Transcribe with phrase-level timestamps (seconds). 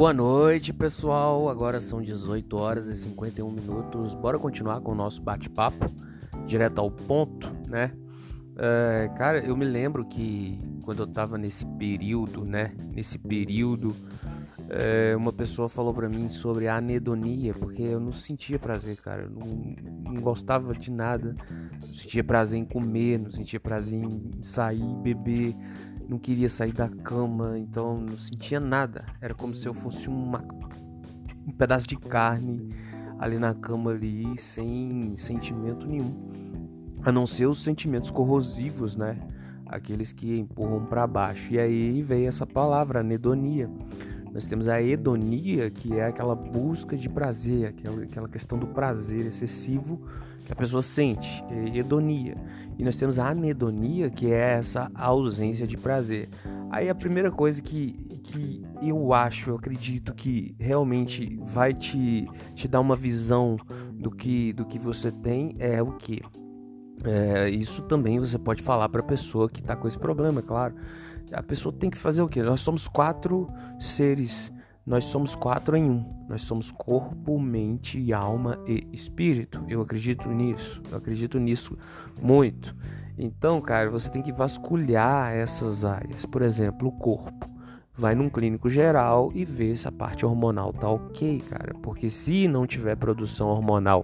[0.00, 1.50] Boa noite, pessoal.
[1.50, 4.14] Agora são 18 horas e 51 minutos.
[4.14, 5.92] Bora continuar com o nosso bate-papo,
[6.46, 7.92] direto ao ponto, né?
[8.56, 12.74] É, cara, eu me lembro que quando eu tava nesse período, né?
[12.94, 13.94] Nesse período,
[14.70, 19.22] é, uma pessoa falou para mim sobre a anedonia, porque eu não sentia prazer, cara.
[19.22, 21.34] Eu não, não gostava de nada.
[21.80, 25.54] Não sentia prazer em comer, não sentia prazer em sair, beber
[26.10, 29.04] não queria sair da cama, então não sentia nada.
[29.20, 30.44] Era como se eu fosse uma,
[31.46, 32.68] um pedaço de carne
[33.16, 36.12] ali na cama ali, sem sentimento nenhum.
[37.04, 39.16] A não ser os sentimentos corrosivos, né?
[39.66, 41.52] Aqueles que empurram para baixo.
[41.52, 43.70] E aí veio essa palavra, anedonia.
[44.32, 50.00] Nós temos a hedonia, que é aquela busca de prazer, aquela, questão do prazer excessivo
[50.44, 52.36] que a pessoa sente, é hedonia.
[52.78, 56.28] E nós temos a anedonia, que é essa ausência de prazer.
[56.70, 62.66] Aí a primeira coisa que, que eu acho, eu acredito que realmente vai te, te
[62.66, 63.58] dar uma visão
[63.92, 66.22] do que, do que você tem é o que?
[67.04, 70.42] É, isso também você pode falar para a pessoa que está com esse problema, é
[70.42, 70.74] claro
[71.32, 72.42] a pessoa tem que fazer o quê?
[72.42, 73.48] Nós somos quatro
[73.78, 74.52] seres.
[74.84, 76.26] Nós somos quatro em um.
[76.28, 79.62] Nós somos corpo, mente, alma e espírito.
[79.68, 80.82] Eu acredito nisso.
[80.90, 81.76] Eu acredito nisso
[82.20, 82.74] muito.
[83.16, 86.24] Então, cara, você tem que vasculhar essas áreas.
[86.26, 87.48] Por exemplo, o corpo.
[87.92, 91.74] Vai num clínico geral e vê se a parte hormonal tá ok, cara.
[91.82, 94.02] Porque se não tiver produção hormonal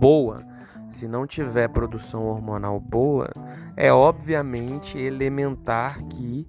[0.00, 0.42] boa,
[0.88, 3.30] se não tiver produção hormonal boa,
[3.76, 6.48] é obviamente elementar que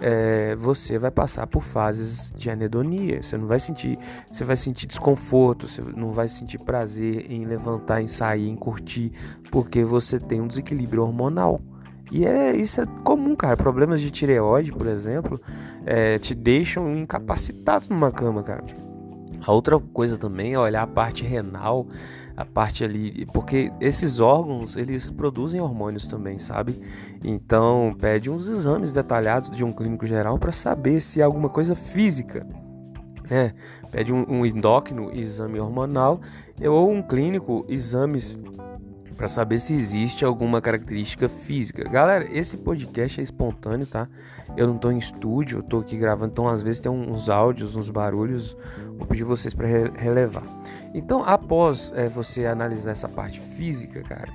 [0.00, 3.22] é, você vai passar por fases de anedonia.
[3.22, 3.98] Você não vai sentir,
[4.30, 9.12] você vai sentir desconforto, você não vai sentir prazer em levantar, em sair, em curtir,
[9.50, 11.60] porque você tem um desequilíbrio hormonal.
[12.10, 13.56] E é, isso é comum, cara.
[13.56, 15.40] Problemas de tireoide, por exemplo,
[15.84, 18.64] é, te deixam incapacitado numa cama, cara.
[19.46, 21.86] A outra coisa também é olhar a parte renal
[22.38, 26.80] a parte ali, porque esses órgãos eles produzem hormônios também, sabe?
[27.24, 31.74] Então pede uns exames detalhados de um clínico geral para saber se há alguma coisa
[31.74, 32.46] física,
[33.28, 33.54] né?
[33.90, 36.20] Pede um, um endócrino exame hormonal
[36.62, 38.38] ou um clínico exames
[39.16, 41.82] para saber se existe alguma característica física.
[41.88, 44.08] Galera, esse podcast é espontâneo, tá?
[44.56, 47.74] Eu não estou em estúdio, eu tô aqui gravando, então às vezes tem uns áudios,
[47.74, 48.56] uns barulhos,
[48.98, 50.42] vou pedir vocês para relevar.
[50.92, 54.30] Então, após é, você analisar essa parte física, cara,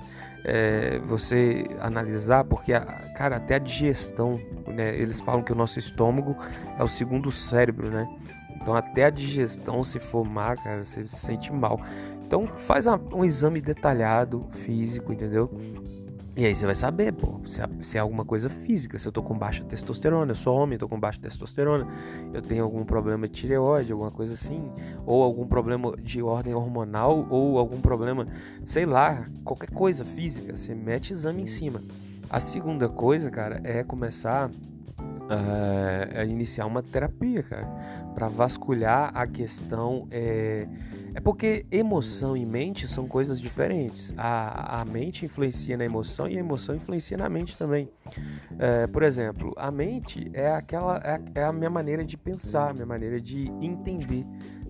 [0.46, 2.82] é, você analisar, porque, a,
[3.16, 6.36] cara, até a digestão, né, eles falam que o nosso estômago
[6.78, 8.08] é o segundo cérebro, né?
[8.56, 11.80] Então, até a digestão, se for má, cara, você se sente mal.
[12.26, 15.52] Então, faz um exame detalhado, físico, entendeu?
[16.36, 19.12] E aí você vai saber, pô, se é, se é, alguma coisa física, se eu
[19.12, 21.88] tô com baixa testosterona, eu sou homem, tô com baixa testosterona,
[22.34, 24.72] eu tenho algum problema de tireoide, alguma coisa assim,
[25.06, 28.26] ou algum problema de ordem hormonal, ou algum problema,
[28.66, 31.82] sei lá, qualquer coisa física, você mete exame em cima.
[32.28, 34.50] A segunda coisa, cara, é começar
[35.30, 37.66] é iniciar uma terapia, cara,
[38.14, 40.08] para vasculhar a questão.
[40.12, 40.68] É,
[41.16, 44.14] é porque emoção e mente são coisas diferentes.
[44.18, 47.90] A, a mente influencia na emoção e a emoção influencia na mente também.
[48.58, 52.86] É, por exemplo, a mente é aquela é, é, a minha maneira de pensar, minha
[52.86, 54.26] maneira de entender.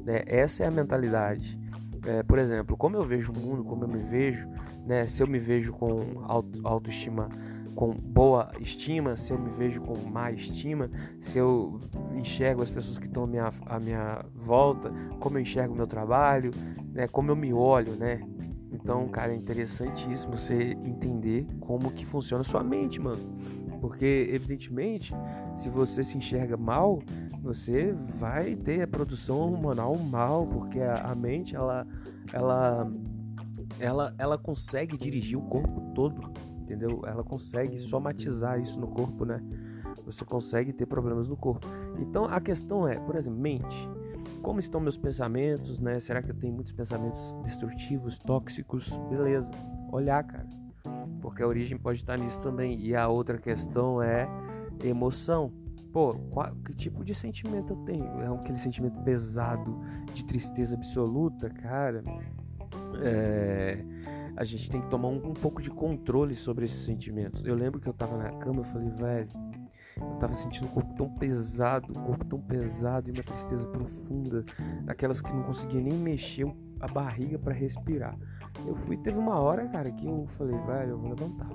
[0.06, 0.24] Né?
[0.26, 1.58] Essa é a mentalidade.
[2.06, 4.48] É, por exemplo, como eu vejo o mundo, como eu me vejo,
[4.86, 5.08] né?
[5.08, 7.30] Se eu me vejo com auto, autoestima
[7.76, 10.90] com boa estima, se eu me vejo com má estima,
[11.20, 11.80] se eu
[12.16, 15.88] enxergo as pessoas que estão à minha, à minha volta, como eu enxergo o meu
[15.88, 16.52] trabalho,
[16.92, 18.22] né, como eu me olho, né?
[18.72, 23.38] Então, cara, é interessantíssimo você entender como que funciona a sua mente, mano.
[23.80, 25.14] Porque, evidentemente,
[25.56, 27.00] se você se enxerga mal,
[27.42, 31.86] você vai ter a produção hormonal mal, porque a, a mente, ela,
[32.32, 32.92] ela,
[33.80, 37.02] ela, ela consegue dirigir o corpo todo entendeu?
[37.06, 39.42] Ela consegue somatizar isso no corpo, né?
[40.06, 41.68] Você consegue ter problemas no corpo.
[42.00, 43.90] Então a questão é, por exemplo, mente.
[44.42, 46.00] Como estão meus pensamentos, né?
[46.00, 48.90] Será que eu tenho muitos pensamentos destrutivos, tóxicos?
[49.10, 49.50] Beleza.
[49.92, 50.48] Olhar, cara.
[51.22, 52.80] Porque a origem pode estar nisso também.
[52.80, 54.28] E a outra questão é
[54.84, 55.52] emoção.
[55.94, 58.06] Pô, qual, que tipo de sentimento eu tenho?
[58.22, 59.80] É aquele sentimento pesado,
[60.14, 62.04] de tristeza absoluta, cara.
[63.02, 63.84] É
[64.36, 67.46] a gente tem que tomar um, um, pouco de controle sobre esses sentimentos.
[67.46, 69.30] Eu lembro que eu tava na cama, eu falei, velho,
[69.98, 74.44] eu tava sentindo o corpo tão pesado, o corpo tão pesado e uma tristeza profunda,
[74.84, 78.18] daquelas que não conseguia nem mexer a barriga para respirar.
[78.66, 81.50] Eu fui, teve uma hora, cara, que eu falei, velho, eu vou levantar.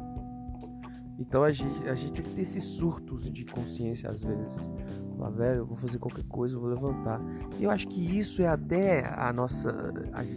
[1.19, 4.56] Então a gente, a gente tem que ter esses surtos de consciência às vezes.
[5.19, 7.20] Falar, velho, eu vou fazer qualquer coisa, eu vou levantar.
[7.59, 9.93] E eu acho que isso é até a nossa.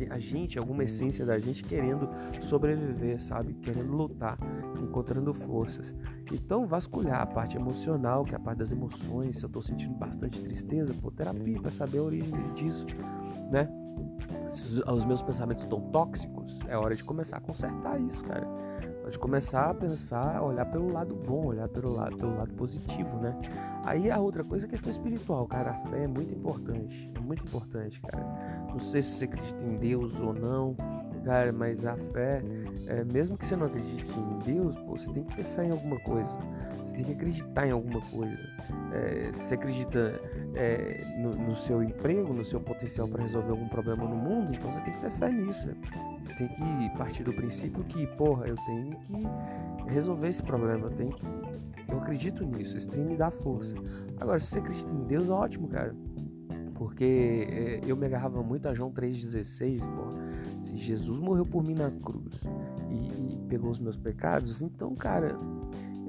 [0.09, 2.09] A, gente, alguma essência da gente querendo
[2.41, 3.53] sobreviver, sabe?
[3.53, 4.37] Querendo lutar,
[4.81, 5.93] encontrando forças.
[6.31, 9.37] Então, vasculhar a parte emocional, que é a parte das emoções.
[9.37, 12.85] Se eu tô sentindo bastante tristeza, pô, terapia para saber a origem disso,
[13.51, 13.69] né?
[14.47, 18.47] Se os meus pensamentos estão tóxicos, é hora de começar a consertar isso, cara
[19.09, 23.35] de começar a pensar, olhar pelo lado bom, olhar pelo lado, pelo lado positivo, né?
[23.83, 25.71] Aí a outra coisa é a questão espiritual, cara.
[25.71, 28.23] A fé é muito importante, é muito importante, cara.
[28.69, 30.75] Não sei se você acredita em Deus ou não,
[31.25, 32.43] cara, mas a fé,
[32.87, 35.71] é, mesmo que você não acredite em Deus, pô, você tem que ter fé em
[35.71, 36.29] alguma coisa.
[36.93, 38.49] Tem que acreditar em alguma coisa.
[38.93, 40.19] É, você acredita
[40.55, 44.71] é, no, no, seu emprego, no seu potencial para resolver algum problema no mundo, então
[44.71, 45.69] você tem que ter fé nisso.
[46.23, 50.91] Você tem que partir do princípio que, porra, eu tenho que resolver esse problema, eu
[50.91, 51.25] tenho que.
[51.89, 53.75] Eu acredito nisso, isso tem que me dar força.
[54.19, 55.95] Agora, se você acredita em Deus, ótimo, cara.
[56.75, 60.63] Porque é, eu me agarrava muito a João 3,16, pô.
[60.63, 62.41] Se Jesus morreu por mim na cruz
[62.89, 65.37] e, e pegou os meus pecados, então, cara,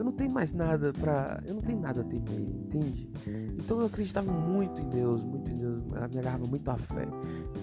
[0.03, 3.09] eu não tenho mais nada para, eu não tenho nada a temer, entende?
[3.57, 7.07] Então eu acreditava muito em Deus, muito em Deus, me agarrava muito à fé.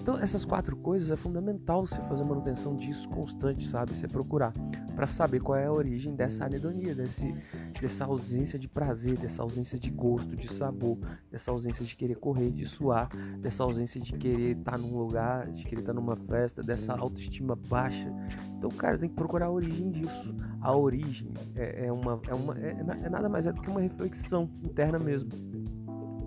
[0.00, 3.96] Então essas quatro coisas é fundamental você fazer manutenção disso constante, sabe?
[3.96, 4.52] Você procurar
[4.94, 7.34] para saber qual é a origem dessa anedonia, desse,
[7.80, 10.98] dessa ausência de prazer, dessa ausência de gosto, de sabor,
[11.30, 13.08] dessa ausência de querer correr, de suar,
[13.38, 16.94] dessa ausência de querer estar tá num lugar, de querer estar tá numa festa, dessa
[16.94, 18.12] autoestima baixa.
[18.58, 20.34] Então, cara, tem que procurar a origem disso.
[20.60, 23.80] A origem é, é uma, é, uma é, é nada mais é do que uma
[23.80, 25.30] reflexão interna mesmo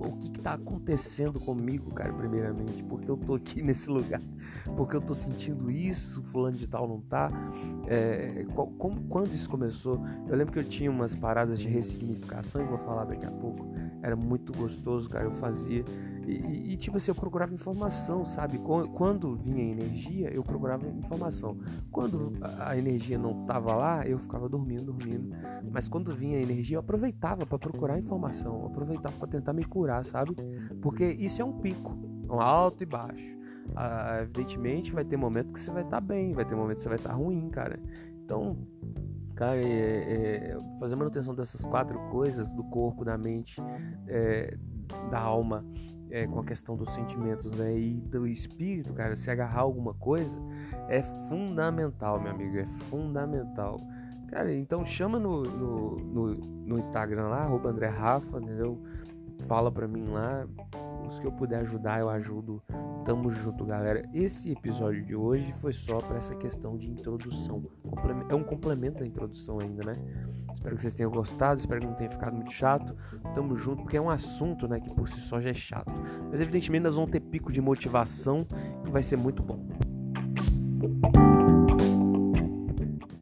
[0.07, 4.21] o que está acontecendo comigo, cara, primeiramente, porque eu tô aqui nesse lugar,
[4.75, 7.29] porque eu tô sentindo isso, fulano de tal não tá.
[7.87, 9.95] É, qual, como, quando isso começou?
[10.27, 13.65] Eu lembro que eu tinha umas paradas de ressignificação, e vou falar daqui a pouco.
[14.01, 15.83] Era muito gostoso, cara, eu fazia.
[16.35, 18.59] E, e, tipo assim, eu procurava informação, sabe?
[18.59, 21.57] Quando vinha energia, eu procurava informação.
[21.91, 25.35] Quando a energia não tava lá, eu ficava dormindo, dormindo.
[25.71, 30.03] Mas quando vinha energia, eu aproveitava para procurar informação, eu aproveitava para tentar me curar,
[30.05, 30.35] sabe?
[30.81, 31.97] Porque isso é um pico,
[32.29, 33.33] um alto e baixo.
[33.75, 36.83] Ah, evidentemente, vai ter momento que você vai estar tá bem, vai ter momento que
[36.83, 37.79] você vai estar tá ruim, cara.
[38.23, 38.57] Então,
[39.35, 43.61] cara, é, é, fazer manutenção dessas quatro coisas do corpo, da mente,
[44.07, 44.57] é,
[45.09, 45.65] da alma
[46.13, 50.37] é, com a questão dos sentimentos né, e do espírito, cara, se agarrar alguma coisa
[50.87, 53.77] é fundamental, meu amigo, é fundamental.
[54.27, 58.79] Cara, então chama no, no, no, no Instagram lá, arroba André Rafa, entendeu?
[59.47, 60.47] Fala pra mim lá,
[61.13, 62.61] os que eu puder ajudar, eu ajudo.
[63.05, 64.07] Tamo junto, galera.
[64.13, 67.63] Esse episódio de hoje foi só para essa questão de introdução.
[68.29, 69.93] É um complemento da introdução ainda, né?
[70.53, 72.95] Espero que vocês tenham gostado, espero que não tenha ficado muito chato.
[73.35, 75.91] Tamo junto, porque é um assunto, né, que por si só já é chato.
[76.31, 78.45] Mas evidentemente nós vamos ter pico de motivação
[78.85, 79.62] e vai ser muito bom.